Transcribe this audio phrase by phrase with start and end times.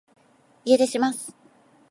[0.65, 1.35] 家出します